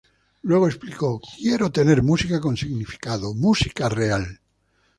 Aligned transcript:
Luego 0.41 0.67
explicó, 0.67 1.21
"Quiero 1.37 1.71
tener 1.71 2.01
música 2.01 2.41
con 2.41 2.57
significado, 2.57 3.35
música 3.35 3.87
real. 3.87 4.39